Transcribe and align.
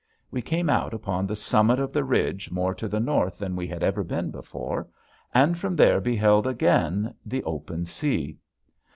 We 0.31 0.41
came 0.41 0.67
out 0.67 0.95
upon 0.95 1.27
the 1.27 1.35
summit 1.35 1.77
of 1.79 1.93
the 1.93 2.03
ridge 2.03 2.49
more 2.49 2.73
to 2.73 2.87
the 2.87 2.99
north 2.99 3.37
than 3.37 3.55
we 3.55 3.67
had 3.67 3.83
ever 3.83 4.03
been 4.03 4.31
before 4.31 4.87
and 5.31 5.59
from 5.59 5.75
there 5.75 6.01
beheld 6.01 6.47
again 6.47 7.13
the 7.23 7.43
open 7.43 7.85
sea. 7.85 8.39